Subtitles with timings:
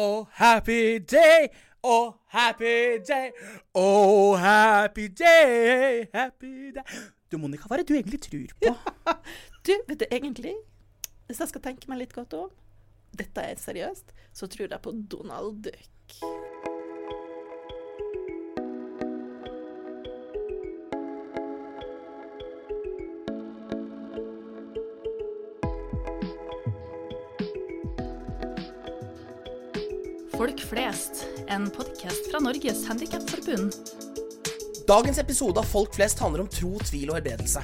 [0.00, 1.48] Oh, happy day.
[1.82, 3.32] Oh, happy day.
[3.74, 6.06] Oh, happy day.
[6.14, 6.84] Happy day.
[7.28, 8.74] Du, Monica, hva er det du egentlig tror på?
[9.66, 10.54] Du, vet du egentlig
[11.26, 12.54] Hvis jeg skal tenke meg litt godt om,
[13.18, 16.22] dette er seriøst, så tror jeg på Donald Duck.
[30.48, 33.74] Folk flest, en podkast fra Norges Handikapforbund.
[34.88, 37.60] Dagens episode av Folk flest handler om tro, tvil og helbredelse.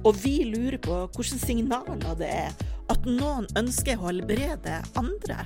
[0.00, 2.56] Og vi lurer på hvilke signaler det er
[2.88, 5.44] at noen ønsker å helbrede andre.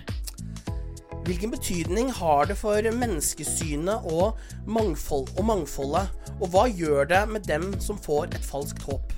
[1.27, 6.31] Hvilken betydning har det for menneskesynet og, mangfold, og mangfoldet?
[6.39, 9.17] Og hva gjør det med dem som får et falskt håp?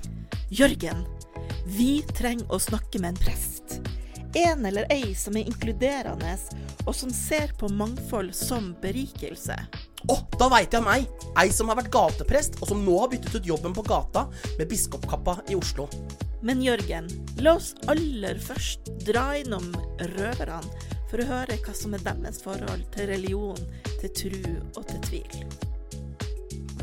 [0.49, 1.05] Jørgen,
[1.69, 3.52] vi trenger å snakke med en prest.
[4.35, 6.31] En eller ei som er inkluderende,
[6.87, 9.57] og som ser på mangfold som berikelse.
[10.09, 11.05] Å, da veit jeg om Ei
[11.39, 14.25] Ei som har vært gateprest, og som nå har byttet ut jobben på gata
[14.57, 15.85] med biskopkappa i Oslo.
[16.43, 17.07] Men Jørgen,
[17.45, 19.69] la oss aller først dra innom
[20.17, 23.61] røverne for å høre hva som er deres forhold til religion,
[24.01, 25.39] til tru og til tvil.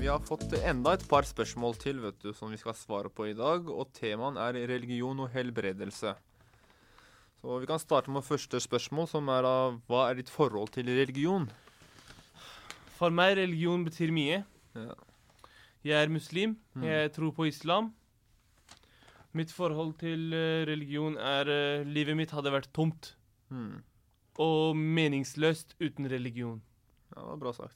[0.00, 3.26] Vi har fått enda et par spørsmål til vet du, som vi skal svare på
[3.28, 3.66] i dag.
[3.68, 6.14] Og temaen er religion og helbredelse.
[7.40, 9.54] Så Vi kan starte med første spørsmål, som er da
[9.88, 11.46] Hva er ditt forhold til religion?
[12.98, 14.42] For meg religion betyr mye.
[14.76, 14.92] Ja.
[15.84, 16.58] Jeg er muslim.
[16.76, 16.82] Mm.
[16.84, 17.94] Jeg tror på islam.
[19.32, 23.14] Mitt forhold til eh, religion er eh, Livet mitt hadde vært tomt
[23.50, 23.80] Mm.
[24.38, 26.60] og meningsløst uten religion.
[27.10, 27.74] Ja, det var bra sagt.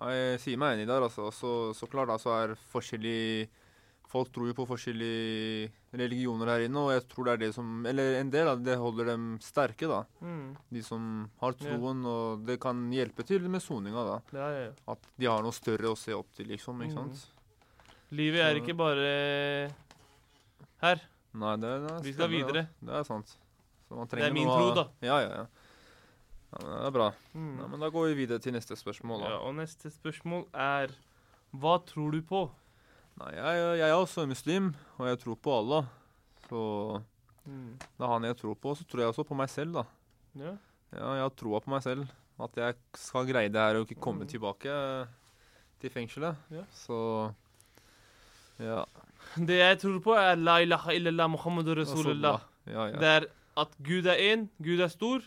[0.00, 1.28] Ja, Jeg sier meg enig der, altså.
[1.30, 3.46] Så, så klart altså er forskjellig
[4.14, 7.84] Folk tror jo på forskjellige religioner her inne, og jeg tror det er det som
[7.90, 10.04] Eller en del av det holder dem sterke, da.
[10.22, 10.52] Mm.
[10.70, 11.08] De som
[11.42, 14.18] har troen, og det kan hjelpe til med soninga, da.
[14.38, 14.74] Ja, ja, ja.
[14.94, 16.78] At de har noe større å se opp til, liksom.
[16.86, 17.10] ikke Mm.
[17.10, 17.26] sant?
[18.14, 19.10] Livet er ikke bare
[20.84, 21.00] her.
[21.34, 22.62] Nei, det, det Vi skal stemmer, videre.
[22.70, 22.86] Ja.
[22.86, 23.34] Det er sant.
[23.88, 24.84] Så man Det er min tro, da.
[25.02, 25.46] Ja, ja, ja.
[26.54, 27.08] ja men det er bra.
[27.34, 27.54] Mm.
[27.58, 29.24] Ja, men da går vi videre til neste spørsmål.
[29.24, 29.32] da.
[29.34, 30.94] Ja, og neste spørsmål er
[31.54, 32.44] Hva tror du på?
[33.20, 35.84] Nei, jeg, jeg er også muslim, og jeg tror på Allah.
[36.48, 37.02] Så
[37.46, 37.76] Mm.
[37.76, 38.72] det er han jeg tror på.
[38.74, 39.82] Så tror jeg også på meg selv, da.
[40.40, 40.54] Ja.
[40.96, 42.06] Ja, jeg har troa på meg selv.
[42.40, 44.28] At jeg skal greie det her og ikke komme Mm.
[44.28, 44.72] tilbake
[45.80, 46.36] til fengselet.
[46.50, 46.62] Ja.
[46.72, 47.32] Så
[48.58, 48.84] ja.
[49.36, 52.40] Det jeg tror på, er la ilaha illallah muhammadur rasulullah.
[52.66, 52.96] Ja, ja.
[52.98, 53.26] Det er
[53.56, 55.20] at Gud er én, Gud er stor,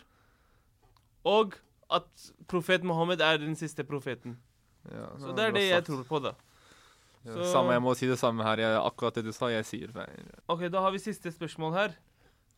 [1.24, 1.54] og
[1.90, 4.36] at profet Mohammed er den siste profeten.
[4.90, 6.32] ja, Så det er det jeg tror på, da.
[7.34, 8.56] Så- Samme, jeg må si det samme her.
[8.62, 10.28] Jeg, akkurat det du sa, jeg sier feil.
[10.48, 11.94] Ok, Da har vi siste spørsmål her.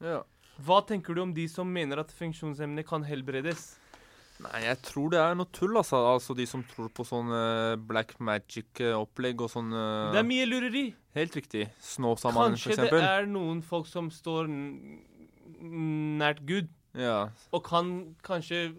[0.00, 0.22] Ja.
[0.62, 3.76] Hva tenker du om de som mener at funksjonshemmede kan helbredes?
[4.41, 5.98] Nei, jeg tror det er noe tull, altså.
[6.14, 10.47] Altså De som tror på sånn eh, black magic-opplegg og sånn eh, Det er mye
[10.48, 10.94] lureri.
[11.14, 11.66] Helt riktig.
[11.81, 14.48] Snåsamannen, for Kanskje det er noen folk som står
[15.60, 18.75] nært Gud, Ja, og kan kanskje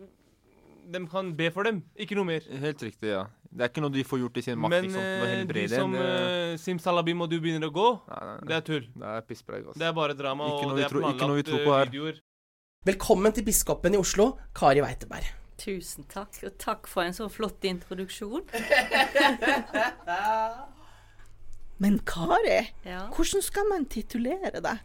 [0.92, 2.42] De kan be for dem, ikke noe mer.
[2.42, 3.28] helt riktig, ja.
[3.52, 5.02] Det er ikke noe de får gjort i sin makt, Men liksom,
[5.52, 8.62] de som en, eh, uh, simsalabim og du begynner å gå, Nei, nei, det er
[8.70, 8.86] tull.
[8.96, 9.80] Det er pisspreik, altså.
[9.82, 11.52] Det er bare drama, Ikke noe og vi det er tror- ikke noe vi planlagt
[11.52, 11.86] tror på her.
[11.92, 12.16] videoer.
[12.86, 15.26] Velkommen til biskopen i Oslo, Kari Weiteberg.
[15.62, 18.42] Tusen takk, og takk for en så flott introduksjon.
[21.82, 23.08] Men Kari, Ja.
[23.10, 24.80] hvordan skal man titulere deg?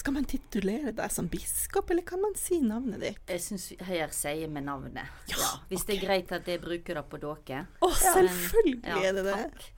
[0.00, 3.18] Skal man titulere deg som biskop, eller kan man si navnet ditt?
[3.28, 5.10] Jeg syns her sier vi navnet.
[5.28, 7.66] Ja, Hvis det er greit at jeg bruker det på dere.
[7.84, 9.34] Å, selvfølgelig Ja, er det det.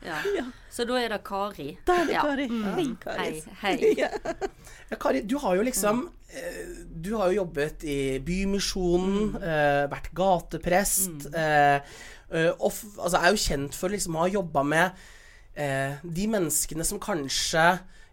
[0.06, 0.20] Ja.
[0.36, 0.44] Ja.
[0.70, 1.66] Så da er det Kari.
[1.88, 2.22] Da er det Ja.
[2.22, 2.46] Kari.
[2.52, 2.68] Mm.
[2.76, 3.28] Hei, Kari.
[3.64, 3.94] Hei, hei.
[4.04, 4.10] Ja.
[4.92, 6.60] Ja, Kari, du har jo liksom eh,
[7.02, 9.90] Du har jo jobbet i Bymisjonen, mm.
[9.90, 11.32] vært gateprest.
[11.34, 11.80] eh,
[12.30, 15.02] eh, og altså, er jo kjent for liksom å ha jobba med
[15.58, 17.66] eh, de menneskene som kanskje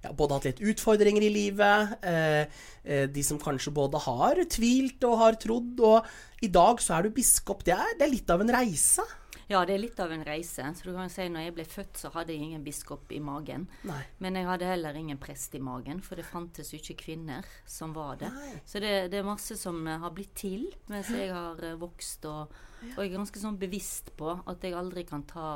[0.03, 2.43] ja, både hatt litt utfordringer i livet, eh,
[2.83, 7.07] eh, de som kanskje både har tvilt og har trodd, og i dag så er
[7.07, 7.65] du biskop.
[7.67, 9.05] Det er, det er litt av en reise.
[9.49, 10.61] Ja, det er litt av en reise.
[10.77, 13.65] Så du kan si når jeg ble født, så hadde jeg ingen biskop i magen.
[13.89, 14.03] Nei.
[14.21, 17.95] Men jeg hadde heller ingen prest i magen, for det fantes jo ikke kvinner som
[17.97, 18.29] var det.
[18.35, 18.59] Nei.
[18.69, 22.29] Så det, det er masse som eh, har blitt til mens jeg har eh, vokst,
[22.29, 22.53] og,
[22.93, 25.49] og jeg er ganske sånn bevisst på at jeg aldri kan ta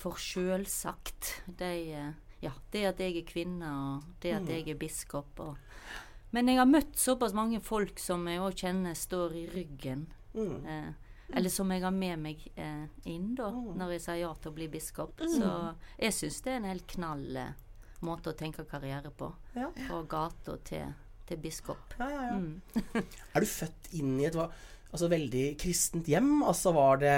[0.00, 1.74] for sjølsagt de,
[2.40, 5.40] ja, det at jeg er kvinne, og det at jeg er biskop.
[5.44, 5.56] Og.
[6.32, 10.06] Men jeg har møtt såpass mange folk som jeg òg kjenner står i ryggen.
[10.34, 10.66] Mm.
[10.66, 10.90] Eh,
[11.36, 14.56] eller som jeg har med meg eh, inn da, når jeg sier ja til å
[14.56, 15.20] bli biskop.
[15.30, 15.50] Så
[16.00, 17.52] jeg syns det er en helt knall eh,
[18.06, 19.28] måte å tenke karriere på.
[19.54, 19.68] Ja.
[19.86, 20.94] Fra gata til,
[21.28, 21.94] til biskop.
[22.00, 22.38] Ja, ja, ja.
[22.40, 22.60] Mm.
[23.34, 24.50] Er du født inn i et hva-
[24.92, 26.42] altså, veldig kristent hjem?
[26.46, 27.14] Altså var det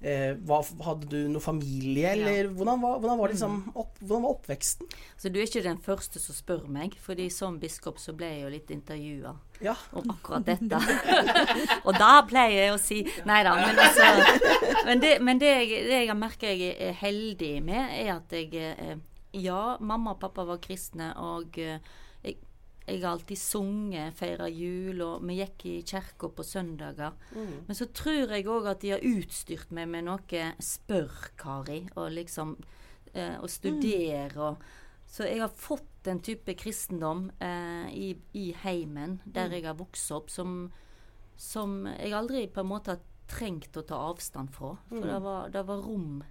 [0.00, 4.34] eh, var, Hadde du noe familie, eller hvordan, var, hvordan, var liksom opp, hvordan var
[4.36, 4.90] oppveksten?
[5.20, 8.42] Så du er ikke den første som spør meg, fordi som biskop så ble jeg
[8.44, 9.74] jo litt intervjua Ja.
[9.92, 10.80] om akkurat dette.
[11.86, 15.82] og da pleier jeg å si Nei da, men altså Men det, men det, jeg,
[15.90, 18.94] det jeg merka jeg er heldig med, er at jeg eh,
[19.36, 21.76] Ja, mamma og pappa var kristne, og eh,
[22.90, 27.14] jeg, har alltid sunget, feira jul, og vi gikk i kirka på søndager.
[27.68, 32.10] Men så tror jeg òg at de har utstyrt meg med noe Spør, Kari, og
[32.16, 32.56] liksom
[33.14, 34.62] eh, Og studere og
[35.06, 40.12] Så jeg har fått en type kristendom eh, i, i heimen der jeg har vokst
[40.14, 40.70] opp, som,
[41.36, 43.00] som jeg aldri på en måte har
[43.30, 44.76] trengt å ta avstand fra.
[44.88, 46.22] For det, var, det var rom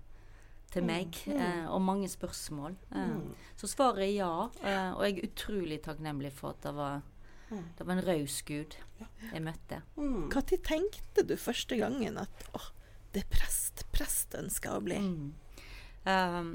[0.73, 2.75] til meg, eh, og mange spørsmål.
[2.95, 3.19] Eh,
[3.57, 7.01] Så svaret er ja, eh, og jeg er utrolig takknemlig for at det var,
[7.49, 8.75] det var en raus Gud
[9.33, 9.81] jeg møtte.
[9.97, 10.29] Mm.
[10.29, 12.69] Når tenkte du første gangen at åh,
[13.13, 14.99] det er prest, prest ønsker jeg å bli?
[14.99, 15.33] Mm.
[16.05, 16.51] Um,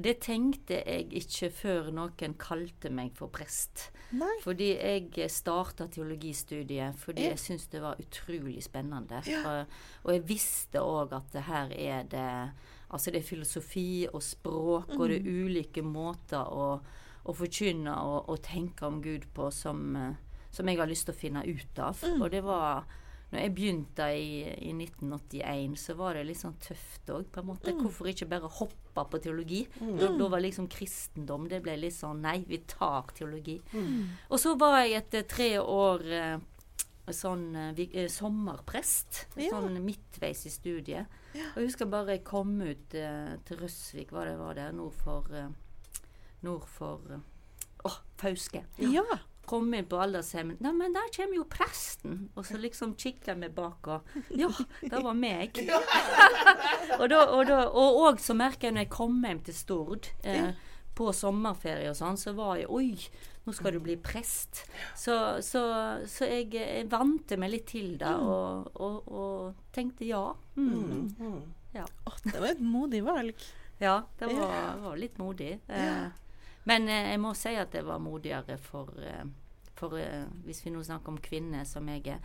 [0.00, 3.90] det tenkte jeg ikke før noen kalte meg for prest.
[4.16, 4.32] Nei.
[4.42, 7.34] Fordi jeg starta teologistudiet fordi Ja.
[7.34, 9.20] jeg syntes det var utrolig spennende.
[9.28, 9.42] Ja.
[9.44, 9.66] Og,
[10.04, 12.52] og jeg visste òg at det her er det
[12.90, 15.44] Altså det er filosofi og språk, og det er Mm.
[15.46, 16.80] ulike måter å,
[17.24, 20.14] å forkynne og, og tenke om Gud på som, eh,
[20.50, 21.94] som jeg har lyst til å finne ut av.
[22.02, 22.22] Mm.
[22.22, 22.84] Og det var
[23.30, 27.46] når jeg begynte i, i 1981, så var det litt sånn tøft òg, på en
[27.52, 27.70] måte.
[27.78, 29.60] Hvorfor ikke bare hoppe på teologi?
[29.78, 33.60] Da, da var liksom kristendom Det ble litt sånn Nei, vi tar teologi.
[34.28, 36.40] Og så var jeg etter tre år eh,
[37.16, 39.26] sånn eh, vi- eh, sommerprest.
[39.36, 39.50] Ja.
[39.54, 41.06] Sånn midtveis i studiet.
[41.34, 44.94] Og jeg husker bare jeg kom ut eh, til Røsvik, hva det var der, nord
[44.98, 45.48] for eh,
[46.42, 47.18] Nord for eh,
[47.84, 49.04] Åh, Fauske Ja.
[49.46, 50.60] kom inn på aldershjemmet.
[50.62, 52.28] Nei, men der kommer jo presten.
[52.36, 54.02] Og så liksom kikker meg bak og
[54.36, 54.48] Ja,
[54.82, 55.56] det var meg.
[57.00, 60.10] og, da, og, da, og og så merker jeg når jeg kom hjem til Stord
[60.24, 60.52] eh,
[60.94, 62.92] på sommerferie og sånn, så var jeg Oi,
[63.50, 64.64] nå skal du bli prest.
[64.94, 65.62] Så, så,
[66.06, 70.28] så jeg, jeg vante meg litt til det, og, og, og tenkte ja.
[70.56, 71.10] Mm.
[71.74, 71.86] Ja.
[72.06, 73.46] Åh, det var et modig valg.
[73.80, 75.54] Ja, det var, var litt modig.
[75.66, 76.08] Eh,
[76.68, 79.24] men eh, jeg må si at det var modigere for, eh,
[79.78, 82.20] for uh, Hvis vi nå snakker om kvinner som jeg er.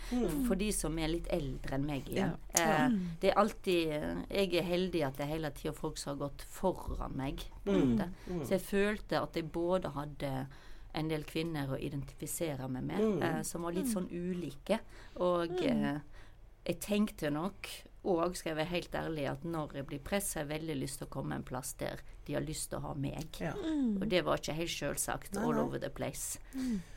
[0.50, 2.36] For de som er litt eldre enn meg igjen.
[2.60, 3.94] Eh, det er alltid
[4.28, 7.46] Jeg er heldig at det er hele tida folk som har gått foran meg.
[7.64, 7.78] Mm.
[7.80, 8.10] måte.
[8.44, 10.34] Så jeg følte at jeg både hadde
[10.96, 14.80] en del kvinner å identifisere meg med, eh, som var litt sånn ulike.
[15.24, 16.00] Og eh,
[16.66, 17.70] jeg tenkte nok,
[18.06, 21.02] og skal jeg være helt ærlig, at når jeg blir prest, har jeg veldig lyst
[21.02, 23.28] til å komme en plass der de har lyst til å ha meg.
[23.42, 23.54] Ja.
[23.58, 26.40] Og det var ikke helt selvsagt all over the place.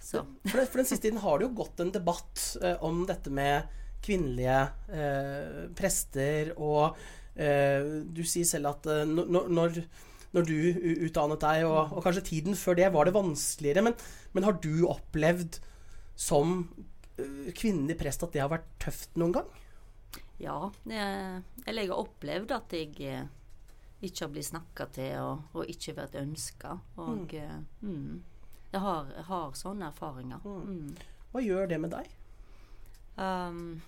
[0.01, 3.03] Så For, den, for den siste tiden har det jo gått en debatt eh, om
[3.09, 3.69] dette med
[4.05, 4.59] kvinnelige
[4.95, 6.97] eh, prester, og
[7.35, 9.81] eh, du sier selv at eh, når, når,
[10.39, 10.59] når du
[11.09, 13.85] utdannet deg, og, og kanskje tiden før det, var det vanskeligere.
[13.85, 13.99] Men,
[14.33, 15.61] men har du opplevd
[16.19, 16.61] som
[17.19, 19.57] eh, kvinnelig prest at det har vært tøft noen gang?
[20.39, 20.71] ja.
[20.85, 23.27] jeg, Eller jeg har opplevd at jeg eh,
[24.01, 26.79] ikke har blitt snakka til, og, og ikke vært ønska.
[27.03, 27.67] Og mm.
[27.83, 28.23] mm,
[28.73, 30.45] jeg, har, jeg har sånne erfaringer.
[30.45, 30.93] Mm.
[31.33, 32.13] Hva gjør det med deg?
[33.19, 33.81] Um,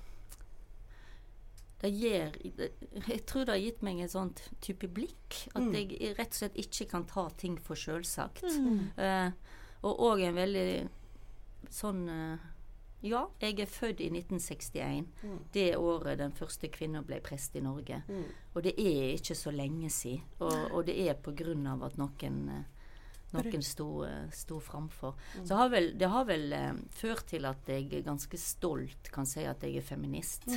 [1.81, 2.37] det gir
[3.09, 5.47] Jeg tror det har gitt meg en sånn type blikk.
[5.57, 8.45] At jeg rett og slett ikke kan ta ting for sjølsagt.
[9.01, 9.31] Eh,
[9.87, 10.71] og òg en veldig
[11.73, 12.49] sånn uh,
[13.01, 15.07] Ja, jeg er født i 1961.
[15.55, 18.03] Det året den første kvinna ble prest i Norge.
[18.53, 20.27] Og det er ikke så lenge siden.
[20.45, 22.80] Og, og det er på grunn av at noen eh,
[23.37, 25.15] noen sto, eh, sto framfor.
[25.45, 29.47] Så har vel, det har vel eh, ført til at jeg ganske stolt kan si
[29.47, 30.49] at jeg er feminist.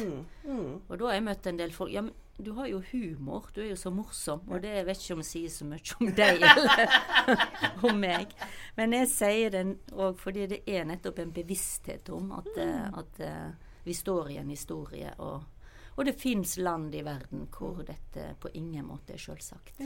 [0.89, 3.45] Og da har jeg møtt en del folk Ja, men du har jo humor.
[3.53, 4.41] Du er jo så morsom.
[4.49, 6.95] Og det vet ikke om jeg sier så mye om deg eller
[7.89, 8.33] om meg.
[8.77, 9.63] Men jeg sier det
[9.93, 13.49] òg fordi det er nettopp en bevissthet om at, eh, at eh,
[13.85, 15.13] vi står i en historie.
[15.21, 15.45] Og,
[15.93, 19.77] og det fins land i verden hvor dette på ingen måte er sjølsagt.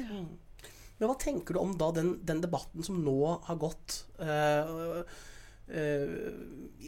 [0.97, 4.71] Men hva tenker du om da den, den debatten som nå har gått eh,
[5.69, 6.31] uh,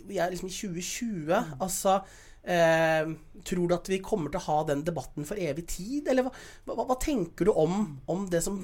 [0.10, 1.54] Vi er liksom i 2020.
[1.60, 2.00] Altså
[2.42, 3.12] eh,
[3.46, 6.10] Tror du at vi kommer til å ha den debatten for evig tid?
[6.10, 6.34] Eller hva,
[6.66, 8.58] hva, hva tenker du om, om det som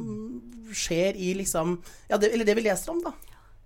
[0.73, 1.77] skjer i liksom
[2.09, 3.13] ja, det, Eller det vi leser om, da?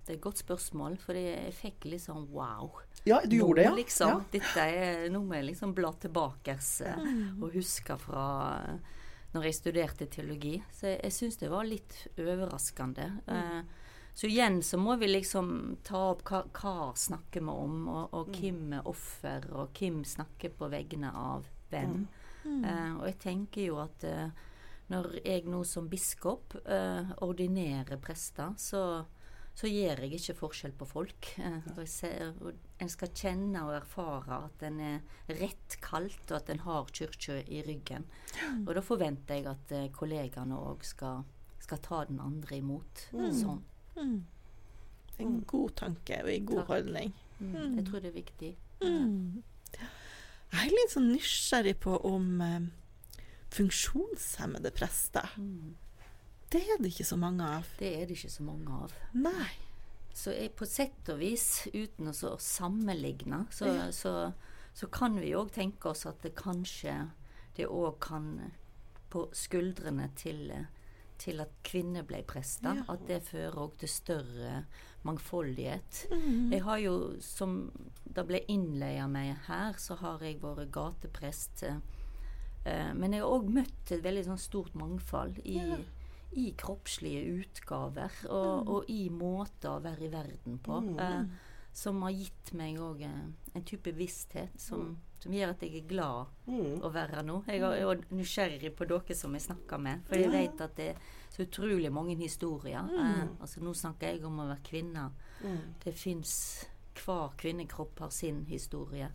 [0.00, 2.80] Det er et godt spørsmål, for jeg fikk litt sånn wow.
[3.06, 3.74] Ja, du gjorde det, ja.
[3.76, 4.22] Liksom, ja.
[4.32, 7.04] Dette er noe med liksom bla tilbake eh,
[7.38, 8.24] og huske fra
[8.58, 8.98] eh,
[9.34, 10.56] når jeg studerte teologi.
[10.74, 13.06] Så jeg, jeg syns det var litt overraskende.
[13.26, 13.70] Mm.
[14.14, 15.52] så igjen så må vi liksom
[15.86, 20.54] ta opp hva, hva snakker vi om, og, og hvem er offer, og hvem snakker
[20.58, 22.02] på vegne av hvem.
[22.44, 24.30] Eh, og jeg tenker jo at uh,
[24.90, 29.04] når jeg nå som biskop uh, ordinerer prester, så,
[29.54, 31.30] så gjør jeg ikke forskjell på folk.
[31.40, 31.70] Eh,
[32.80, 37.40] en skal kjenne og erfare at en er rett kalt, og at en har kirka
[37.44, 38.06] i ryggen.
[38.64, 41.24] Og da forventer jeg at eh, kollegaene òg skal,
[41.60, 43.60] skal ta den andre imot sånn.
[43.98, 44.18] Mm.
[45.20, 46.70] En god tanke og en god Takk.
[46.72, 47.14] holdning.
[47.40, 47.76] Mm.
[47.76, 48.50] Jeg tror det er viktig.
[48.80, 49.42] Mm.
[50.50, 52.70] Jeg er litt sånn nysgjerrig på om eh,
[53.54, 55.28] funksjonshemmede prester.
[55.36, 55.76] Mm.
[56.50, 57.66] Det er det ikke så mange av.
[57.78, 58.94] Det er det ikke så mange av.
[59.14, 59.50] Nei.
[60.14, 63.90] Så jeg, på sett og vis, uten å sammenligne, så, Ja.
[63.94, 64.14] så,
[64.74, 66.96] så kan vi òg tenke oss at det kanskje
[67.56, 68.26] det òg kan
[69.10, 70.50] på skuldrene til,
[71.18, 72.84] til at kvinner ble prester, Ja.
[72.94, 74.64] at det fører òg til større
[75.06, 76.06] mangfoldighet.
[76.10, 76.50] Mm.
[76.52, 77.70] Jeg har jo, som
[78.04, 81.62] det ble innleia meg her, så har jeg vært gateprest.
[82.66, 85.56] Eh, men jeg har òg møtt et veldig sånn stort mangfold i,
[86.32, 90.76] i kroppslige utgaver og, og i måter å være i verden på.
[91.00, 91.24] Eh,
[91.72, 96.26] som har gitt meg òg en type bevissthet som, som gjør at jeg er glad
[96.50, 96.80] Mm.
[96.82, 97.44] å være nå.
[97.46, 100.88] Jeg er òg nysgjerrig på dere som jeg snakker med, for jeg vet at det
[100.96, 100.96] er
[101.30, 102.82] så utrolig mange historier.
[102.90, 105.04] Eh, altså Nå snakker jeg om å være kvinne.
[105.84, 106.66] Det fins
[106.98, 109.08] Hver kvinnekropp har sin historie.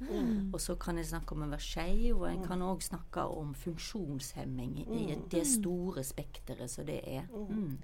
[0.54, 3.54] Og så kan jeg snakke om å være skeiv, og jeg kan òg snakke om
[3.54, 7.28] funksjonshemming i i det store spekteret som det er.
[7.32, 7.78] Mm.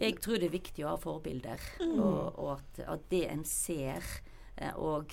[0.00, 4.06] Jeg tror det er viktig å ha forbilder, og, og at, at det en ser,
[4.56, 5.12] eh, og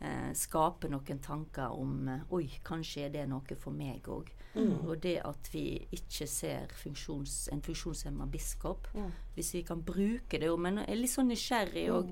[0.00, 4.30] eh, skaper noen tanker om eh, Oi, kanskje er det noe for meg òg.
[4.58, 8.88] Og det at vi ikke ser funksjons, en funksjonshemma biskop,
[9.36, 10.50] hvis vi kan bruke det.
[10.58, 12.10] Men jeg er litt sånn nysgjerrig òg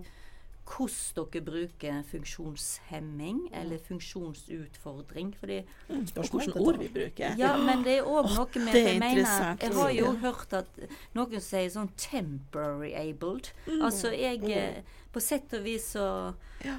[0.68, 5.34] hvordan dere bruker funksjonshemming eller funksjonsutfordring.
[5.40, 7.34] fordi Hvilke ord vi bruker.
[7.38, 9.56] ja, men det er òg noe med jeg mener.
[9.60, 10.66] Jeg har jo hørt at
[11.14, 13.52] noen sier sånn 'temporary abled'.
[13.66, 13.82] Mm.
[13.82, 14.82] Altså jeg eh,
[15.12, 16.34] På sett og vis så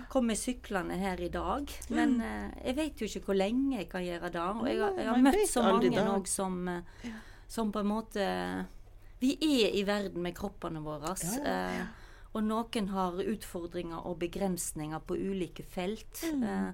[0.09, 4.01] kommer syklende her i dag, men eh, jeg vet jo ikke hvor lenge jeg kan
[4.05, 4.39] gjøre det.
[4.41, 7.09] Og jeg, har- jeg har møtt så mange òg som, eh,
[7.47, 8.65] som på en måte
[9.21, 11.11] Vi er i verden med kroppene våre.
[11.43, 11.85] eh,
[12.33, 16.21] og noen har utfordringer og begrensninger på ulike felt.
[16.33, 16.43] Mm.
[16.43, 16.71] Eh,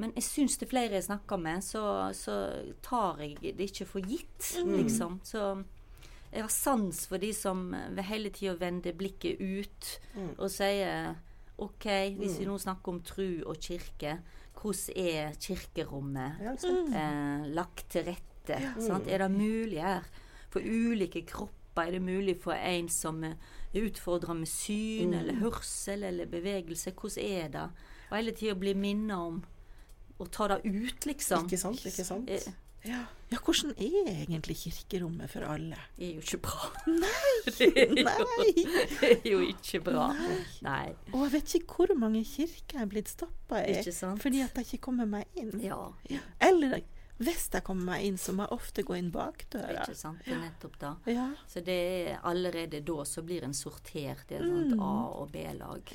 [0.00, 1.82] men jeg syns det er flere jeg snakker med, så,
[2.16, 2.36] så
[2.82, 4.72] tar jeg det ikke for gitt, Mm.
[4.78, 5.18] liksom.
[5.22, 5.42] Så
[6.32, 10.30] jeg har sans for de som hele tida vender blikket ut Mm.
[10.38, 11.14] og sier
[11.58, 11.84] OK,
[12.16, 14.16] hvis vi nå snakker om tru og kirke,
[14.56, 18.58] hvordan er kirkerommet Ja, eh, lagt til rette?
[18.80, 19.06] Sant?
[19.06, 20.02] Er det mulig her?
[20.50, 23.22] For ulike kropper er det mulig for en som
[23.74, 26.92] utfordra med syn eller hørsel eller bevegelse.
[26.92, 27.68] Hvordan er det?
[28.10, 29.40] Og hele tida bli minnet om
[30.20, 31.46] å ta det ut, liksom.
[31.48, 31.86] Ikke sant?
[31.88, 32.30] Ikke sant?
[32.30, 32.52] Eh,
[32.84, 33.04] Ja.
[33.30, 35.76] ja, hvordan er egentlig kirkerommet for alle?
[35.96, 36.70] Det er jo ikke bra.
[37.46, 38.64] det, er jo, Nei!
[38.98, 40.08] det er jo ikke bra.
[40.66, 40.88] Nei.
[41.12, 43.78] Og jeg vet ikke hvor mange kirker jeg er blitt stoppa i
[44.18, 45.54] fordi at jeg ikke kommer meg inn.
[45.62, 45.78] Ja,
[46.42, 46.82] Eller
[47.24, 49.82] hvis jeg kommer meg inn, så må jeg ofte gå inn bakdøra.
[49.86, 50.22] ikke sant.
[50.24, 50.92] Det er nettopp da.
[51.06, 51.26] Ja.
[51.48, 51.76] Så det
[52.10, 55.92] er allerede da så blir en sortert i et sånt A- og B-lag.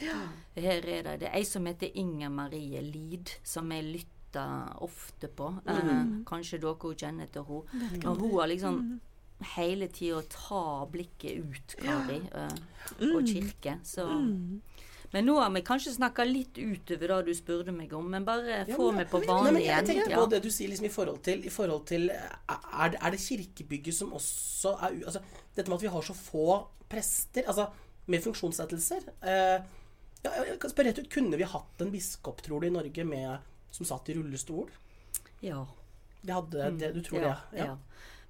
[0.55, 5.27] Her er det, det er ei som heter Inger Marie Lid, som jeg lytter ofte
[5.34, 5.51] på.
[5.65, 7.91] Eh, kanskje dere kjenner til henne.
[8.03, 8.81] Men hun har liksom
[9.55, 13.79] hele tida ta blikket ut, Kari, eh, og kirke.
[13.86, 14.05] Så
[15.13, 18.65] Men nå har vi kanskje snakka litt utover det du spurte meg om, men bare
[18.67, 19.65] Ja, få meg på banen igjen.
[19.71, 20.17] jeg tenkte Ja.
[20.19, 23.19] på det du sier liksom i forhold til, i forhold til er, det, er det
[23.19, 25.21] kirkebygget som også er altså,
[25.55, 27.69] Dette med at vi har så få prester altså,
[28.07, 29.61] med funksjonsnedsettelser eh,
[30.23, 33.03] ja, Jeg kan spørre rett ut, Kunne vi hatt en biskop, tror du, i Norge
[33.05, 33.39] med,
[33.71, 34.69] som satt i rullestol?
[35.41, 35.65] ja.
[36.21, 37.23] Vi hadde det, Du tror Mm.
[37.23, 37.57] ja, det?
[37.59, 37.77] Ja.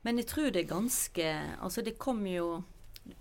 [0.03, 2.63] Men jeg tror det er ganske Altså, det kom jo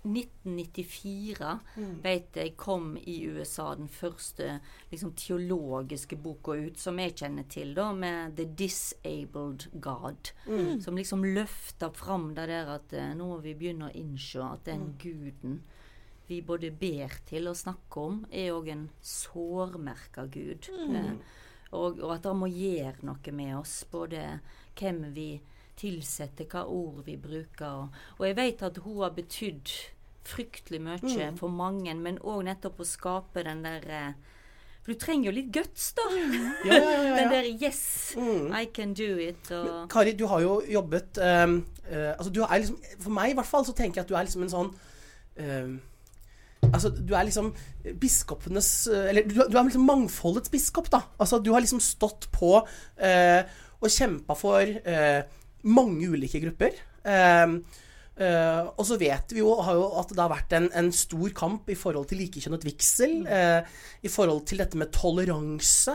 [0.03, 2.01] 1994 Mm.
[2.03, 4.59] vet jeg kom i USA den første
[4.91, 10.31] liksom, teologiske boka ut, som jeg kjenner til, da, med The Disabled God.
[10.47, 10.81] Mm.
[10.81, 14.63] Som liksom løfta fram det der at eh, nå må vi begynne å innse at
[14.65, 14.93] den Mm.
[14.99, 15.59] guden
[16.27, 20.67] vi både ber til og snakker om, er òg en sårmerka gud.
[20.69, 21.13] Eh,
[21.71, 24.39] og, og at det må gjøre noe med oss, både
[24.79, 25.41] hvem vi
[25.77, 27.67] tilsetter, hva ord vi bruker.
[27.67, 29.73] Og, og jeg vet at hun har betydd
[30.27, 34.33] fryktelig mye for mange, men òg nettopp å skape den der eh,
[34.83, 36.07] For du trenger jo litt guts, da.
[36.67, 39.51] Ja, ja, ja, Den der 'yes, I can do it'.
[39.51, 43.37] Og Kari, du har jo jobbet um, uh, altså du er liksom, For meg i
[43.39, 44.73] hvert fall så tenker jeg at du er liksom en sånn
[45.39, 45.79] um,
[46.73, 47.53] Altså, du er liksom
[48.01, 51.03] biskopenes eh, Eller du, du er liksom mangfoldets biskop, da.
[51.19, 52.57] Altså, du har liksom stått på
[52.97, 53.43] eh,
[53.77, 55.21] og kjempa for eh,
[55.67, 56.81] mange ulike grupper.
[57.03, 57.59] Eh,
[58.17, 61.29] Uh, og så vet vi jo, har jo at det har vært en, en stor
[61.37, 63.11] kamp i forhold til likekjønnet vigsel.
[63.29, 63.61] Uh,
[64.01, 65.93] I forhold til dette med toleranse.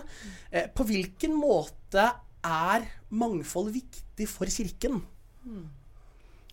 [0.52, 2.04] Uh, på hvilken måte
[2.46, 2.86] er
[3.18, 5.00] mangfold viktig for Kirken?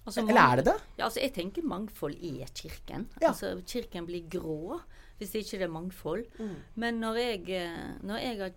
[0.09, 0.77] Altså, Eller er det det?
[0.97, 3.05] Ja, altså jeg tenker mangfold er kirken.
[3.21, 3.29] Ja.
[3.29, 4.79] Altså Kirken blir grå
[5.19, 6.23] hvis det ikke er mangfold.
[6.39, 6.55] Mm.
[6.79, 8.53] Men når jeg, eh, når jeg har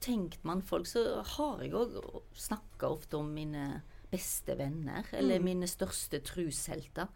[0.00, 5.44] tenkt mangfold, så har jeg òg snakka ofte om mine beste venner, eller Mm.
[5.44, 7.08] mine største trushelter.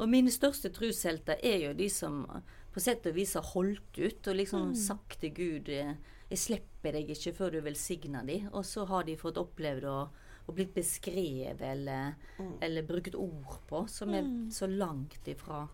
[0.00, 2.24] Og mine største trushelter er jo de som
[2.72, 4.74] på sett og vis har holdt ut og liksom Mm.
[4.76, 5.94] sagt til Gud eh,
[6.30, 8.48] Jeg slipper deg ikke før du velsigner dem.
[8.54, 10.08] Og så har de fått opplevd å,
[10.48, 12.54] å blitt beskrevet eller, Mm.
[12.62, 15.68] eller brukt ord på som er så langt ifra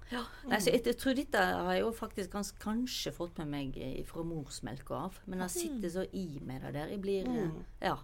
[0.46, 3.78] Nei, så jeg, jeg tror dette har jeg jo faktisk gans, kanskje fått med meg
[3.78, 5.18] eh, fra morsmelka av.
[5.26, 6.88] Men jeg sitter så i meg det der.
[6.92, 7.96] Jeg blir eh, Ja.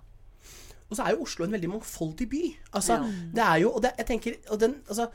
[0.90, 2.42] Og så er jo Oslo en veldig mangfoldig by.
[2.72, 3.12] Altså, Ja.
[3.34, 5.08] det er jo Og det, jeg tenker og den, altså,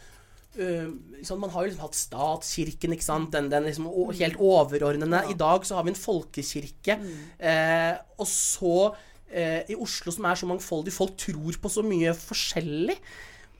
[0.57, 3.31] øh, sånn, Man har jo liksom hatt statskirken, ikke sant.
[3.31, 5.29] Den, den liksom helt overordnede.
[5.31, 6.99] I dag så har vi en folkekirke.
[7.39, 8.95] Eh, og så
[9.29, 12.95] i Oslo, som er så mangfoldig, folk tror på så mye forskjellig.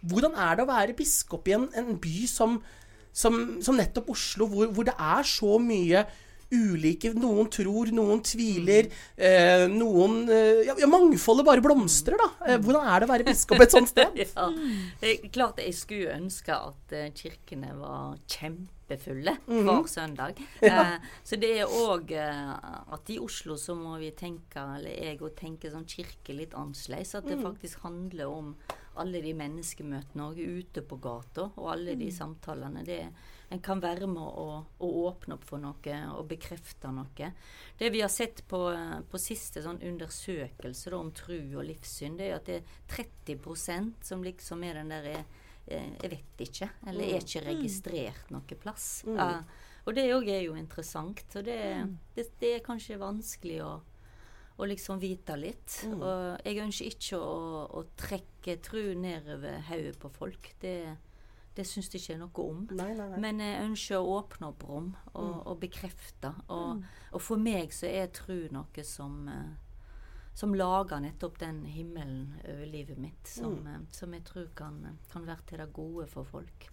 [0.09, 2.55] Hvordan er det å være biskop i en, en by som,
[3.13, 6.05] som, som nettopp Oslo, hvor, hvor det er så mye
[6.49, 8.89] ulike Noen tror, noen tviler.
[9.13, 12.29] Eh, noen eh, ja, ja, Mangfoldet bare blomstrer, da.
[12.47, 14.17] Eh, hvordan er det å være biskop et sånt sted?
[14.23, 14.47] ja.
[15.01, 18.17] Det er klart jeg skulle ønske at eh, kirkene var
[18.89, 20.39] kjempefulle hver søndag.
[20.69, 25.33] Eh, så det er òg at i Oslo så må vi tenke, eller jeg òg
[25.37, 27.15] tenker sånn kirke litt annerledes.
[27.15, 28.53] At det faktisk handler om
[28.99, 32.83] alle de menneskemøtene òg ute på gata, og alle de samtalene.
[32.85, 32.99] Det,
[33.49, 37.31] en kan være med å, å åpne opp for noe og bekrefte noe.
[37.79, 42.19] Det vi har sett på, eh, på siste sånn undersøkelse da, om tru og livssyn,
[42.19, 45.37] det er at det er 30% som liksom er den der eh,
[45.69, 46.69] Jeg vet ikke.
[46.89, 48.89] Eller er ikke registrert noe plass.
[49.07, 49.43] Ja,
[49.87, 51.23] og det òg er jo interessant.
[51.39, 51.59] Og det,
[52.15, 53.71] det, det er kanskje vanskelig å
[54.59, 55.75] å liksom vite litt.
[55.87, 57.35] Og jeg ønsker ikke å,
[57.79, 60.51] å trekke tru nedover hodet på folk.
[60.59, 60.75] Det,
[61.55, 62.65] det syns jeg ikke er noe om.
[62.75, 63.21] Nei, nei, nei.
[63.23, 66.33] Men jeg ønsker å åpne opp rom og, og bekrefte.
[66.51, 69.55] Og, og for meg så er tru noe som eh,
[70.33, 75.25] som lager nettopp den himmelen over livet mitt, som, eh, som jeg tror kan, kan
[75.27, 76.69] være til det gode for folk.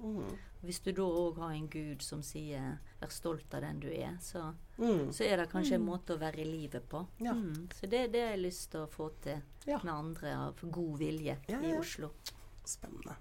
[0.62, 4.18] Hvis du da òg har en Gud som sier 'vær stolt av den du er',
[4.20, 5.12] så, Mm.
[5.12, 7.06] så er det kanskje en måte å være i livet på.
[7.20, 7.32] Ja.
[7.32, 7.68] Mm.
[7.74, 9.78] Så det, det har jeg lyst til å få til Ja.
[9.84, 11.78] med andre av god vilje Ja, i.
[11.78, 12.10] Oslo.
[12.64, 13.14] Spennende.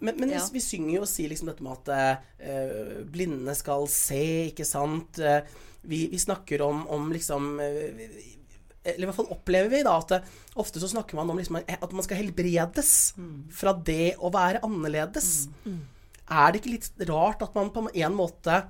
[0.00, 3.86] Men, men vi, vi synger jo og sier liksom dette med at uh, blinde skal
[3.88, 5.18] se, ikke sant.
[5.18, 5.40] Uh,
[5.84, 7.92] vi, vi snakker om, om liksom eh,
[8.86, 10.16] Eller i hvert fall opplever vi da at
[10.62, 12.90] ofte så snakker man om liksom at man skal helbredes
[13.58, 15.48] fra det å være annerledes.
[16.26, 18.64] Er det ikke litt rart at man på en måte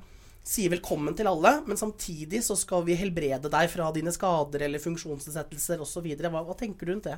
[0.46, 4.82] sier velkommen til alle, men samtidig så skal vi helbrede deg fra dine skader eller
[4.82, 6.06] funksjonsnedsettelser osv.
[6.22, 7.16] Hva, hva tenker du rundt det?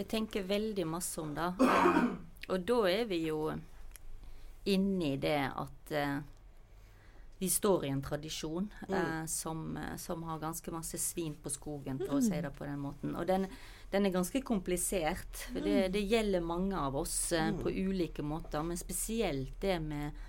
[0.00, 1.48] Jeg tenker veldig masse om det.
[2.52, 3.48] Og da er vi jo
[4.68, 6.20] inne i det at eh,
[7.40, 11.96] vi står i en tradisjon eh, som, eh, som har ganske masse svin på skogen,
[11.98, 13.14] for å si det på den måten.
[13.16, 13.46] Og den,
[13.88, 15.46] den er ganske komplisert.
[15.54, 20.20] Det, det gjelder mange av oss eh, på ulike måter, men spesielt det med,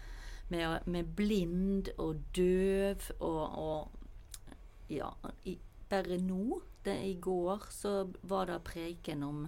[0.55, 5.11] med, med blind og døv og, og ja,
[5.43, 5.57] i,
[5.91, 9.45] bare nå, det, i går, så var det preken om,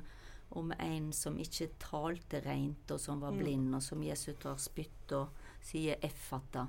[0.59, 5.15] om en som ikke talte rent, og som var blind, og som Jesus tar spytt
[5.15, 6.67] og sier 'effata'.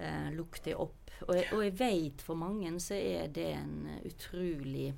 [0.00, 1.10] Eh, Lukk det opp.
[1.28, 4.94] Og jeg, og jeg vet for mange så er det en utrolig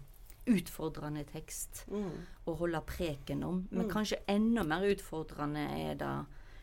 [0.51, 1.85] utfordrende tekst
[2.47, 3.67] å holde preken om.
[3.71, 6.13] Men kanskje enda mer utfordrende er det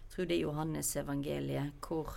[0.07, 2.13] jeg tror det er Johannes evangeliet, hvor,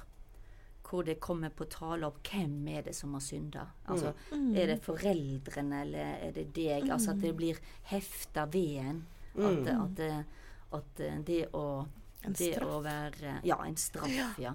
[0.88, 3.64] hvor det kommer på tale opp hvem er det som har synda.
[3.88, 4.12] Altså,
[4.56, 5.98] Er det foreldrene, eller
[6.28, 6.88] er det deg?
[6.90, 7.58] Altså at det blir
[7.90, 9.06] hefta ved en.
[9.36, 10.24] At, at, det-
[10.72, 11.86] at det å
[12.24, 12.68] En det straff.
[12.68, 14.54] å være Ja, en straff, ja.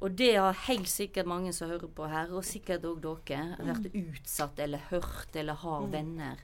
[0.00, 3.90] Og det har helt sikkert mange som hører på her, og sikkert òg dere, vært
[3.92, 6.40] utsatt eller hørt eller har venner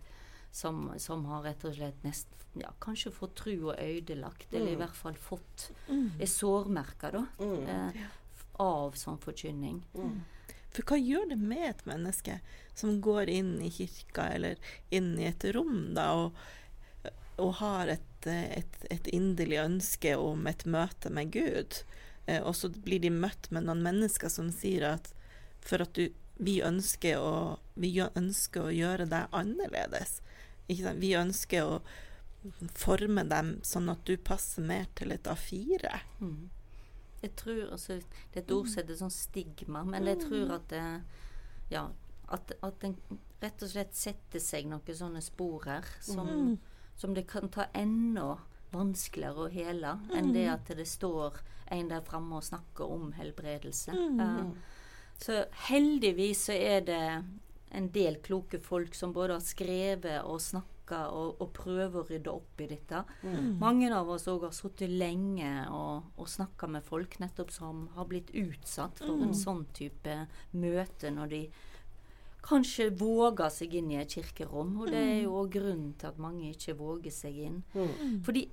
[0.53, 2.29] som, som har rett og slett nest,
[2.61, 5.71] ja, kanskje fått tru og ødelagt, eller i hvert fall fått
[6.21, 8.05] er sårmerka, da, eh,
[8.63, 9.81] av sånn forkynning.
[10.75, 12.41] For hva gjør det med et menneske
[12.75, 14.57] som går inn i kirka eller
[14.91, 16.35] inn i et rom da, og,
[17.39, 21.83] og har et, et, et inderlig ønske om et møte med Gud,
[22.27, 25.13] Eh, og så blir de møtt med noen mennesker som sier at
[25.65, 30.17] for at du vi ønsker å, vi ønsker å gjøre deg annerledes.
[30.67, 31.77] Vi ønsker å
[32.75, 35.93] forme dem sånn at du passer mer til et A4.
[36.19, 36.49] Mm.
[37.23, 38.01] Jeg tror altså,
[38.33, 40.83] Det er et ord som heter sånn stigma, men jeg tror at det,
[41.71, 41.85] ja,
[42.35, 42.99] at, at en
[43.39, 46.59] rett og slett setter seg noen sånne spor her som,
[46.97, 48.39] som det kan ta enda
[48.75, 51.41] vanskeligere å hele enn det at det står
[51.75, 53.95] en der framme og snakker om helbredelse.
[53.95, 54.31] Ja.
[55.21, 57.03] Så heldigvis så er det
[57.75, 62.33] en del kloke folk som både har skrevet og snakka og, og prøver å rydde
[62.33, 63.03] opp i dette.
[63.61, 68.11] Mange av oss òg har sittet lenge og, og snakka med folk nettopp som har
[68.11, 70.19] blitt utsatt for en sånn type
[70.53, 71.43] møte når de
[72.45, 74.75] kanskje våger seg inn i et kirkerom.
[74.83, 77.63] Og det er jo også grunnen til at mange ikke våger seg inn.
[78.27, 78.45] Fordi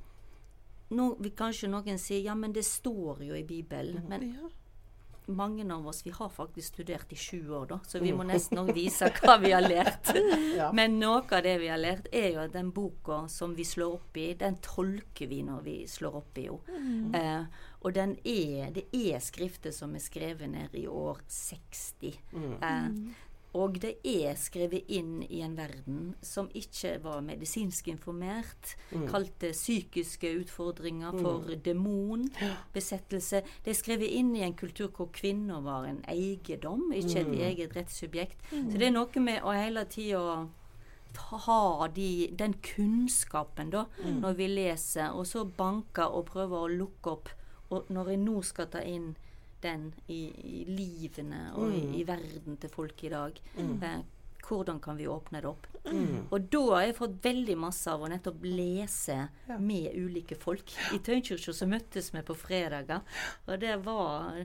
[0.95, 4.04] nå vil kanskje noen si ja, men det står jo i Bibelen.
[4.12, 4.49] Men Ja.
[5.27, 8.58] mange av oss vi har faktisk studert i sju år, da, så vi må nesten
[8.60, 10.10] òg vise hva vi har lært.
[10.58, 10.71] Ja.
[10.75, 13.93] Men noe av det vi har lært, er jo at den boka som vi slår
[13.99, 17.15] opp i, den tolker vi når vi slår opp i henne.
[17.15, 17.45] Eh,
[17.86, 22.17] og den er, det er skrifter som er skrevet ned i år 60.
[22.62, 22.89] Eh,
[23.54, 28.76] og det er skrevet inn i en verden som ikke var medisinsk informert.
[28.94, 29.08] Mm.
[29.12, 33.42] Kalte psykiske utfordringer for demonbesettelse.
[33.66, 37.76] Det er skrevet inn i en kultur hvor kvinner var en eiendom, ikke et eget
[37.76, 38.40] rettssubjekt.
[38.52, 40.48] Så det er noe med å hele tida
[41.18, 43.86] ha de, den kunnskapen da,
[44.24, 47.34] når vi leser, og så banke og prøve å lukke opp.
[47.72, 49.12] Og når jeg nå skal ta inn
[49.62, 54.02] den i, i livene og i, i verden til folk i dag, eh,
[54.47, 55.67] hvordan kan vi åpne det opp?
[56.34, 59.17] Og da har jeg fått veldig masse av å nettopp lese
[59.62, 60.74] med ulike folk.
[60.95, 63.06] I Tøyenkirka så møttes vi på fredager,
[63.47, 64.43] og det var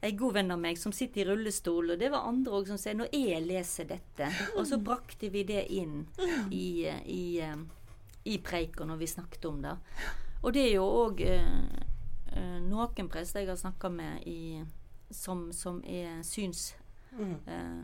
[0.00, 2.78] en god venn av meg som sitter i rullestol, og det var andre òg som
[2.80, 6.06] sier 'når jeg leser dette', og så brakte vi det inn
[6.50, 7.56] i, i, eh,
[8.24, 9.76] i preika når vi snakket om det.
[10.42, 11.89] Og det er jo òg eh,
[12.36, 14.60] noen prester jeg har snakka med i,
[15.10, 16.74] som, som er syns...
[17.18, 17.80] Eh,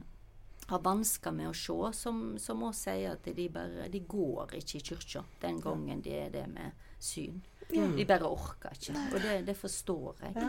[0.67, 4.81] har vansker med å se, som, som også sier at de bare De går ikke
[4.81, 7.39] i kirka den gangen det er det med syn.
[7.71, 8.97] De bare orker ikke.
[9.13, 10.49] Og det, det forstår jeg.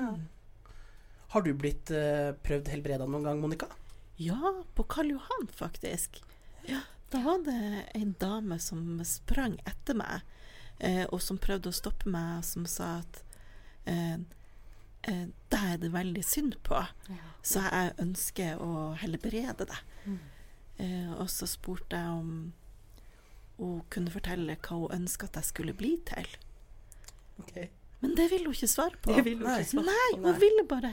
[1.33, 3.67] Har du blitt uh, prøvd helbreda noen gang, Monica?
[4.17, 6.21] Ja, på Karl Johan, faktisk.
[6.65, 6.79] Ja,
[7.12, 10.23] da var det en dame som sprang etter meg,
[10.79, 13.21] eh, og som prøvde å stoppe meg, som sa at
[13.88, 14.17] eh,
[15.08, 16.82] eh, deg er det veldig synd på,
[17.41, 18.71] så jeg ønsker å
[19.02, 20.17] helbrede deg.
[20.80, 22.54] Eh, og så spurte jeg om
[23.58, 26.28] hun kunne fortelle hva hun ønska at jeg skulle bli til.
[27.41, 27.69] Okay.
[28.02, 29.15] Men det ville hun ikke svare på.
[29.26, 30.36] Ville hun ikke svare Nei, hun nei.
[30.43, 30.91] ville bare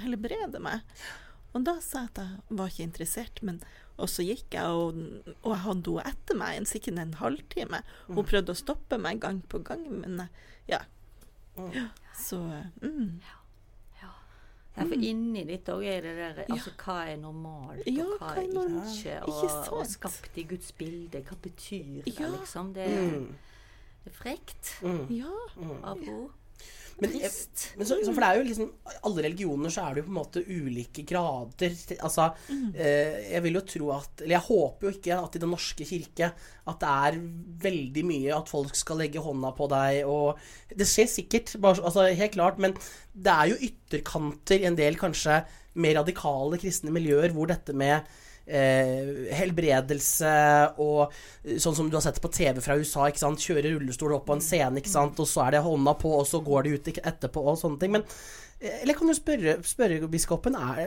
[0.00, 0.80] helbrede meg.
[1.56, 3.60] Og da sa jeg at jeg var ikke interessert, men
[3.96, 4.96] og så gikk jeg, og,
[5.42, 7.78] og jeg hadde henne etter meg en, sikkert en halvtime.
[8.10, 8.26] Hun Mm.
[8.28, 10.28] prøvde å stoppe meg gang på gang, men jeg-
[10.68, 10.80] ja.
[11.74, 11.88] Ja.
[12.16, 12.38] Så
[12.82, 13.20] mm.
[14.76, 18.34] Nei, for inni ditt òg er det der Altså, hva er normalt, Ja, og hva
[18.34, 18.90] hva er normalt?
[18.92, 19.14] ikke?
[19.24, 21.22] Ikke Og, og skapt i Guds bilde.
[21.24, 22.28] Hva betyr det, Ja.
[22.28, 22.74] liksom?
[22.74, 23.30] Det er, Mm.
[24.04, 25.24] det er frekt mm.
[25.84, 26.28] av henne.
[27.02, 27.28] Men, jeg,
[27.76, 28.68] men så, for det er jo liksom
[29.04, 31.74] alle religioner så er det jo på en måte ulike grader.
[31.98, 32.30] Altså,
[32.72, 35.88] eh, jeg vil jo tro at Eller jeg håper jo ikke at i Den norske
[35.88, 36.30] kirke
[36.66, 37.18] at det er
[37.66, 40.40] veldig mye at folk skal legge hånda på deg og
[40.72, 42.74] Det skjer sikkert, bare, altså, helt klart, men
[43.12, 45.42] det er jo ytterkanter i en del kanskje
[45.76, 48.08] mer radikale kristne miljøer hvor dette med
[48.46, 50.32] eh, helbredelse
[50.82, 51.12] og
[51.44, 53.42] eh, sånn som du har sett på TV fra USA, ikke sant?
[53.42, 55.20] kjøre rullestol opp på en scene, ikke sant?
[55.22, 57.96] og så er det hånda på, og så går de ut etterpå, og sånne ting.
[57.98, 58.04] Men
[58.60, 60.86] eh, eller kan du spørre, spørre biskopen er,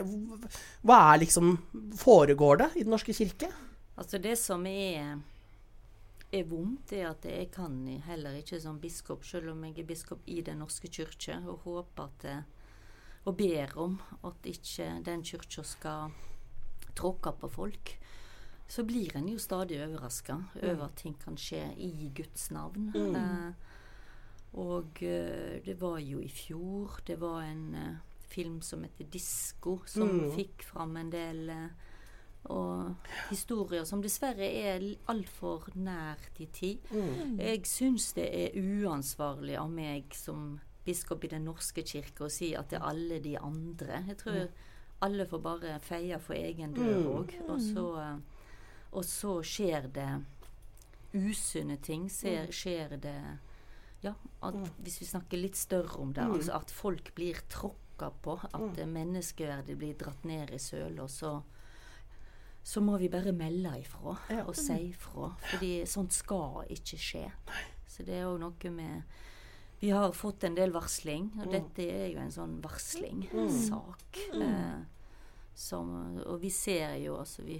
[0.86, 1.56] Hva er liksom
[2.00, 3.50] Foregår det i Den norske kirke?
[4.00, 5.18] Altså, det som er
[6.30, 7.72] er vondt, er at jeg kan
[8.06, 12.06] heller ikke som biskop, selv om jeg er biskop i Den norske kirke, og håper
[12.06, 12.26] at
[13.28, 16.14] og ber om at ikke den kirka skal
[17.00, 17.96] tråkke på folk,
[18.70, 22.92] så blir en jo stadig overraska over at ting kan skje i Guds navn.
[22.94, 23.70] Eh,
[24.60, 27.98] og eh, det var jo i fjor Det var en eh,
[28.30, 31.70] film som heter 'Disko', som fikk fram en del eh,
[32.44, 32.94] og
[33.28, 36.78] historier som dessverre er altfor nært i tid.
[37.36, 42.54] Jeg syns det er uansvarlig av meg som biskop i Den norske kirke å si
[42.56, 44.04] at det er alle de andre.
[44.08, 44.48] Jeg tror
[45.00, 47.34] alle får bare feie for egen dør òg.
[47.48, 48.18] Og, så, eh,
[48.92, 50.08] og så skjer det
[51.14, 52.08] usunne ting.
[52.10, 53.16] Ser, skjer det
[54.02, 58.38] Ja, at hvis vi snakker litt større om det, altså at folk blir tråkka på.
[58.48, 61.04] At menneskeverdet blir dratt ned i søla.
[61.08, 61.34] Så,
[62.64, 64.44] så må vi bare melde ifra Ja.
[64.46, 65.34] og si ifra.
[65.50, 67.26] Fordi sånt skal ikke skje.
[67.86, 69.02] Så det er òg noe med
[69.80, 74.18] Vi har fått en del varsling, og dette er jo en sånn varslingssak.
[74.36, 74.80] Eh,
[75.56, 75.92] som,
[76.24, 77.58] og vi ser jo altså vi,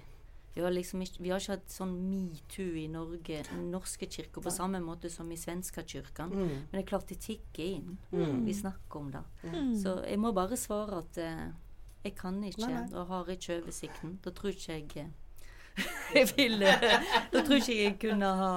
[0.54, 4.52] vi har liksom ikke, vi har ikke hatt sånn metoo i Norge, norske kirker på
[4.52, 5.84] samme måte som i svenska
[6.32, 6.48] Mm.
[6.48, 7.98] Men det er klart det tikker inn.
[8.10, 9.24] Vi snakker om det.
[9.80, 11.48] Så jeg må bare svare at eh,
[12.04, 12.96] jeg kan ikke, Nei, nei.
[12.96, 14.18] og har ikke oversikten.
[14.24, 15.10] Da tror ikke jeg eh,
[16.16, 18.52] jeg vil eh, Da tror ikke jeg kunne ha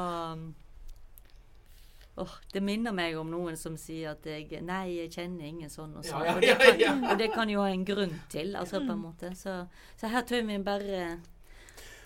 [2.15, 5.95] Åh, Det minner meg om noen som sier at jeg Nei, jeg kjenner ingen sånn
[5.97, 6.21] og sånn.
[6.27, 8.83] Ja, ja, og, det ja, kan, og det kan jo ha en grunn til, altså
[8.85, 9.31] på en måte.
[9.39, 9.55] Så,
[9.97, 10.99] så her tør vi bare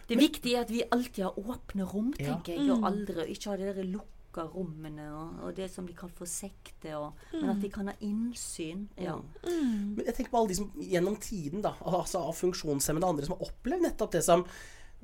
[0.08, 2.38] Det viktige er at vi alltid har åpne rom, Ja.
[2.38, 5.94] tenker jeg, og aldri ikke ha det der lukka rommene og, og det som de
[5.98, 8.88] kan få sekte, og, men at de kan ha innsyn.
[9.02, 9.18] Ja.
[9.44, 13.26] Men jeg tenker på alle de som gjennom tiden, da, altså av funksjonshemmede og andre
[13.28, 14.46] som har opplevd nettopp det som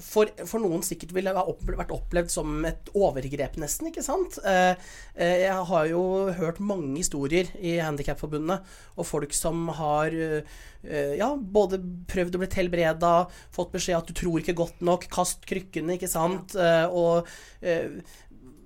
[0.01, 3.91] for, for noen sikkert ville vært opplevd som et overgrep, nesten.
[3.91, 4.39] ikke sant?
[4.41, 4.73] Eh,
[5.13, 6.01] eh, jeg har jo
[6.33, 8.65] hørt mange historier i Handikapforbundet,
[8.97, 11.77] og folk som har eh, ja, både
[12.09, 13.13] prøvd å bli helbreda,
[13.53, 16.57] fått beskjed at du tror ikke godt nok, kast krykkene, ikke sant?
[16.57, 17.29] Eh, og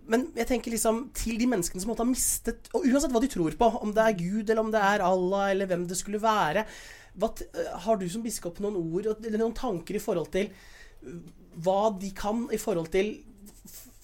[0.08, 3.28] men jeg tenker liksom til de menneskene som måtte ha mistet Og uansett hva de
[3.28, 6.22] tror på, om det er Gud eller om det er Allah eller hvem det skulle
[6.24, 6.64] være
[7.20, 7.28] hva,
[7.84, 10.48] Har du som biskop noen ord eller noen tanker i forhold til
[11.64, 13.16] hva de kan i forhold til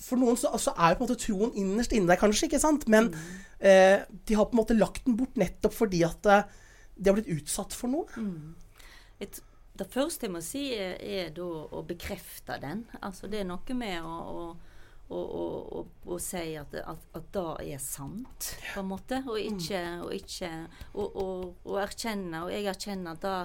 [0.04, 2.60] For noen så, så er jo på en måte troen innerst inne der, kanskje, ikke
[2.60, 2.88] sant?
[2.92, 3.08] Men
[3.64, 6.44] eh, de har på en måte lagt den bort nettopp fordi at eh,
[6.96, 8.26] de har blitt utsatt for noe.
[9.24, 9.40] Et,
[9.80, 12.84] det første jeg må si, er, er da å bekrefte den.
[13.02, 14.50] Altså det er noe med å,
[15.10, 19.24] å, å, å si at, at, at det er sant, på en måte.
[19.26, 20.52] Og ikke, og ikke
[20.92, 23.38] og, og, og erkjenne, og jeg erkjenner at det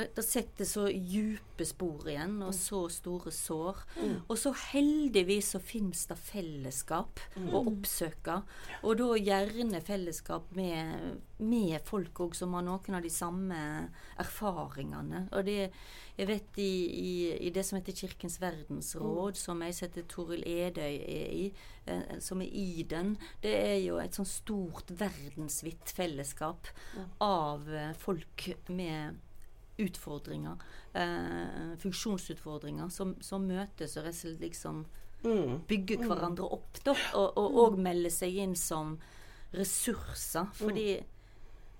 [0.00, 3.82] det, det setter så djupe spor igjen, og så store sår.
[4.26, 8.40] Og så heldigvis så finnes det fellesskap å oppsøke.
[8.82, 13.60] Og da gjerne fellesskap med, med folk òg som har noen av de samme
[14.20, 15.26] erfaringene.
[15.36, 15.70] Og det,
[16.20, 17.12] jeg vet i, i,
[17.48, 21.46] i det som heter Kirkens verdensråd, som jeg setter Toril Edøy er i,
[21.86, 26.72] eh, som er i den, det er jo et sånn stort verdensvidt fellesskap
[27.24, 29.20] av eh, folk med
[29.84, 30.56] utfordringer,
[30.94, 34.08] eh, funksjonsutfordringer, som, som møtes og
[34.40, 34.84] liksom
[35.68, 38.94] bygger hverandre opp, da, og, og, og melder seg inn som
[39.52, 40.46] ressurser.
[40.56, 40.86] Fordi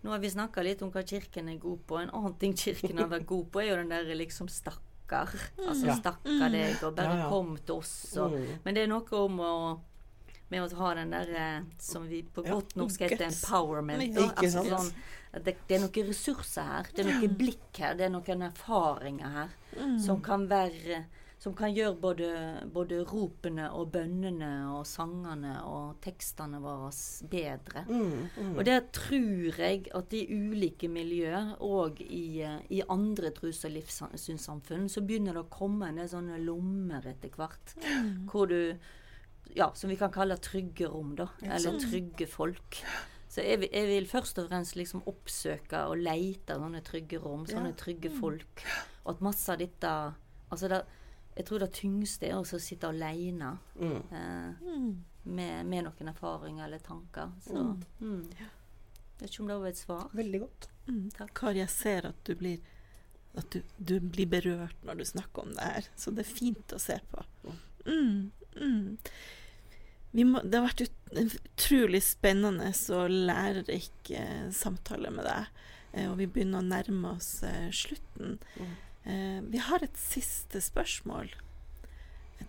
[0.02, 1.98] nå har vi snakka litt om hva Kirken er god på.
[2.00, 5.32] En annen ting Kirken har vært god på, er jo den der liksom stakkar.
[5.66, 7.28] Altså stakkar deg, og bare Ja, ja.
[7.32, 7.94] kom til oss.
[8.16, 9.54] Og, Men det er noe om å
[10.50, 14.16] med å ha den der eh, som vi på godt norsk heter empowerment.
[14.16, 14.50] Da.
[14.50, 14.92] Sånn,
[15.38, 16.90] det, det er noen ressurser her.
[16.94, 17.96] Det er noen blikk her.
[17.98, 19.56] Det er noen erfaringer her
[20.02, 21.04] som kan være
[21.40, 22.26] som kan gjøre både,
[22.68, 26.90] både ropene og bønnene og sangene og tekstene våre
[27.32, 27.86] bedre.
[28.58, 33.72] Og der tror jeg at i ulike miljøer og i, eh, i andre trus- og
[33.72, 37.72] livssynssamfunn så begynner det å komme en del sånne lommer etter hvert.
[38.28, 38.76] Hvor du
[39.56, 41.28] ja, som vi kan kalle trygge rom, da.
[41.42, 42.80] Eller trygge folk.
[43.30, 47.76] Så jeg, jeg vil først og fremst liksom oppsøke og leite sånne trygge rom, sånne
[47.78, 48.64] trygge folk.
[49.04, 49.94] Og at masse av dette
[50.50, 50.80] Altså, det,
[51.36, 54.64] jeg tror det tyngste er å sitte alene eh,
[55.22, 57.30] med, med noen erfaringer eller tanker.
[57.44, 57.54] Så
[58.02, 58.24] mm.
[59.20, 60.08] Vet ikke om det var et svar.
[60.18, 60.66] Veldig godt.
[61.38, 62.58] Kari, jeg ser at du blir
[63.38, 66.72] at du, du blir berørt når du snakker om det her, så det er fint
[66.74, 67.22] å se på.
[67.86, 68.96] Mm, mm.
[70.10, 75.60] Vi må, det har vært ut, utrolig spennende og lærerik eh, samtale med deg,
[75.92, 78.40] eh, og vi begynner å nærme oss eh, slutten.
[79.04, 81.30] Eh, vi har et siste spørsmål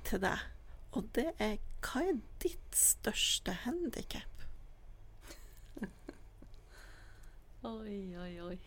[0.07, 0.47] til deg,
[0.97, 4.45] og det er hva er ditt største handikap?
[7.71, 8.59] Oi, oi, oi.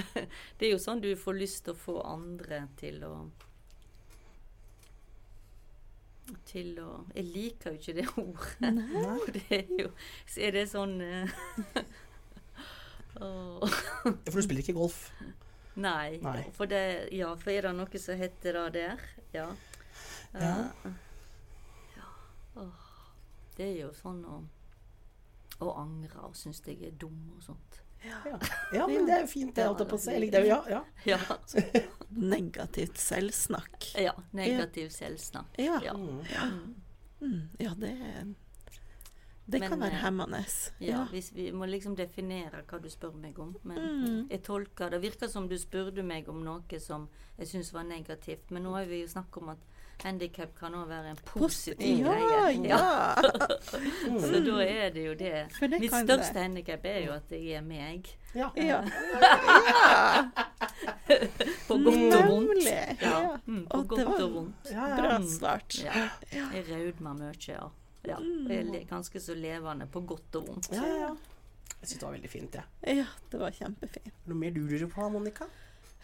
[0.56, 3.14] Det er jo sånn du får lyst til å få andre til å
[6.48, 8.70] Til å Jeg liker jo ikke det ordet.
[8.76, 9.18] Nei.
[9.36, 9.90] det er jo
[10.26, 10.96] Så er det sånn
[13.20, 15.02] åh, For du spiller ikke golf.
[15.80, 16.18] Nei.
[16.22, 16.44] Nei.
[16.56, 16.84] For det
[17.16, 19.04] Ja, for er det noe som heter det der?
[19.34, 19.48] Ja.
[20.34, 20.54] Ja.
[20.86, 20.96] Eh,
[21.96, 22.08] ja.
[22.62, 22.88] Oh.
[23.56, 24.40] det er jo sånn å
[25.60, 27.79] å angre og synes jeg er dum og sånt.
[28.02, 28.38] Ja.
[28.72, 29.64] ja, men det er jo fint, det.
[29.66, 30.10] holdt jeg på å si.
[30.14, 31.18] Eller det er jo- Ja, ja.
[31.18, 31.82] Ja.
[32.36, 33.90] Negativt selvsnakk.
[34.00, 35.58] Ja, negativ selvsnakk.
[35.58, 35.80] Ja.
[35.84, 36.46] Ja.
[37.20, 37.92] Mm, ja, det
[39.50, 40.44] Det kan være eh, hemmende.
[40.80, 43.56] Ja, hvis vi må liksom definere hva du spør meg om.
[43.64, 44.28] Men Mm.
[44.30, 47.08] jeg tolker Det virker som du spurte meg om noe som
[47.38, 48.50] jeg syns var negativt.
[48.50, 49.58] Men nå har vi jo snakket om at
[50.04, 52.68] handikap kan òg være en positiv Ja, greie.
[52.68, 53.14] ja.
[54.20, 55.48] Så da er det jo det.
[55.60, 58.08] Det Mitt største handikap er jo at jeg er meg.
[58.34, 58.50] Ja.
[58.56, 58.62] Ja.
[58.62, 58.80] ja.
[61.68, 62.48] På godt og vondt.
[62.48, 62.96] Nemlig.
[63.02, 63.10] Ja.
[63.10, 63.36] Ja.
[63.46, 64.70] Mm, på Og godt var og vondt.
[64.72, 64.96] Ja, ja.
[64.96, 65.72] Bra start.
[65.74, 65.94] svart.
[66.32, 66.46] Ja.
[66.54, 67.68] Jeg raudmer mye, ja.
[68.04, 68.18] Ja.
[68.18, 70.70] Le- ganske så levende på godt og vondt.
[70.72, 71.16] Ja, ja, ja.
[71.80, 72.64] Jeg syns det var veldig fint, jeg.
[72.84, 72.94] Ja.
[73.02, 74.12] Ja, det var kjempefint.
[74.26, 75.46] Noe mer du lurer på, Monica?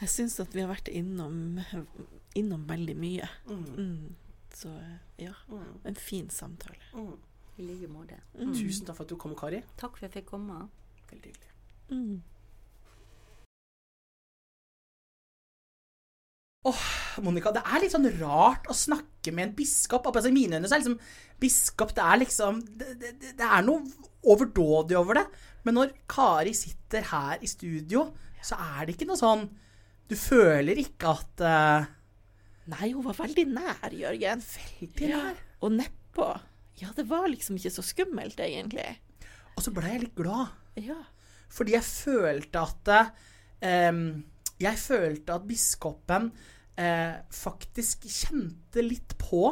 [0.00, 1.58] Jeg syns at vi har vært innom,
[2.36, 3.28] innom veldig mye.
[3.48, 3.64] Mm.
[3.76, 4.14] Mm.
[4.56, 4.72] Så
[5.18, 5.80] ja, Mm.
[5.84, 6.80] en fin samtale.
[6.94, 7.16] Mm.
[7.58, 8.20] I like måte.
[8.38, 8.52] Mm.
[8.54, 9.62] Tusen takk for at du kom, Kari.
[9.76, 10.68] Takk for at jeg fikk komme.
[11.10, 12.22] Veldig hyggelig.
[16.66, 17.24] Mm.
[17.26, 20.08] Monica, det er litt sånn rart å snakke med en biskop.
[20.10, 20.98] Altså, I mine øyne så er liksom
[21.40, 23.84] biskop Det er liksom Det, det, det er noe
[24.26, 25.26] overdådig over det.
[25.66, 28.08] Men når Kari sitter her i studio,
[28.42, 29.46] så er det ikke noe sånn
[30.10, 31.86] Du føler ikke at uh,
[32.66, 34.40] Nei, hun var veldig nær, Jørgen.
[34.42, 35.36] Veldig nær.
[35.62, 36.26] Og nedpå.
[36.80, 38.88] Ja, det var liksom ikke så skummelt, egentlig.
[39.54, 40.50] Og så ble jeg litt glad.
[40.82, 40.98] Ja.
[41.52, 42.90] Fordi jeg følte at
[43.62, 44.00] eh,
[44.58, 46.32] Jeg følte at biskopen
[46.80, 49.50] eh, faktisk kjente litt på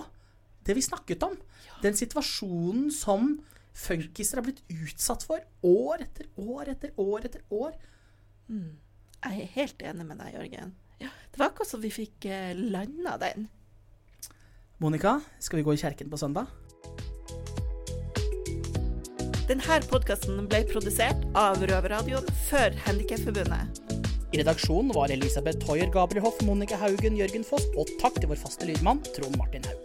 [0.64, 1.36] det vi snakket om.
[1.82, 3.34] Den situasjonen som
[3.74, 7.74] funkiser har blitt utsatt for år etter år etter år etter år.
[9.24, 10.74] Jeg er helt enig med deg, Jørgen.
[11.02, 13.48] Ja, det var akkurat som vi fikk eh, landa den.
[14.82, 16.50] Monica, skal vi gå i kjerken på søndag?
[19.44, 23.93] Denne podkasten ble produsert av Røverradioen for Handikapforbundet.
[24.34, 28.66] I redaksjonen var Elisabeth Hoier Gabrielhoff, Monica Haugen, Jørgen Foss og takk til vår faste
[28.66, 29.83] lydmann Trond Martin Haug.